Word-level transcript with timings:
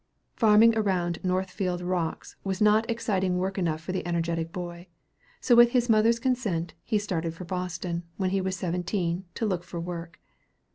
Farming 0.35 0.75
among 0.75 1.17
Northfield 1.21 1.79
rocks 1.79 2.35
was 2.43 2.59
not 2.59 2.89
exciting 2.89 3.37
work 3.37 3.59
enough 3.59 3.81
for 3.81 3.91
the 3.91 4.07
energetic 4.07 4.51
boy; 4.51 4.87
so 5.39 5.53
with 5.55 5.73
his 5.73 5.89
mother's 5.89 6.17
consent, 6.17 6.73
he 6.83 6.97
started 6.97 7.35
for 7.35 7.45
Boston, 7.45 8.01
when 8.17 8.31
he 8.31 8.41
was 8.41 8.57
seventeen, 8.57 9.25
to 9.35 9.45
look 9.45 9.63
for 9.63 9.79
work. 9.79 10.19